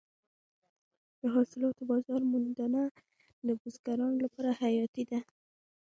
[1.19, 2.81] د حاصلاتو بازار موندنه
[3.47, 5.19] د بزګرانو لپاره حیاتي ده.